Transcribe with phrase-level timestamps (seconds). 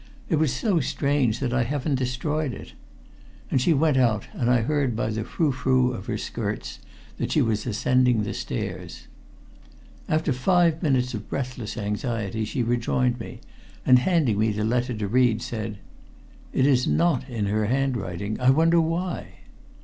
[0.29, 2.73] It was so strange that I haven't destroyed it."
[3.51, 6.79] And she went out, and I heard by the frou frou of her skirts
[7.19, 9.05] that she was ascending the stairs.
[10.09, 13.41] After five minutes of breathless anxiety she rejoined me,
[13.85, 15.77] and handing me the letter to read, said:
[16.51, 19.33] "It is not in her handwriting I wonder why?"